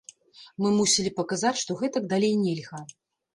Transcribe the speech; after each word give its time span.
Мы 0.63 0.71
мусілі 0.77 1.11
паказаць, 1.19 1.53
што 1.65 1.77
гэтак 1.83 2.09
далей 2.15 2.33
нельга. 2.47 2.83